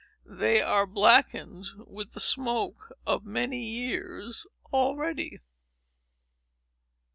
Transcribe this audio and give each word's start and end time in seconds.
They 0.25 0.63
are 0.63 0.87
blackened 0.87 1.67
with 1.85 2.13
the 2.13 2.19
smoke 2.19 2.91
of 3.05 3.23
many 3.23 3.63
years 3.69 4.47
already. 4.73 5.37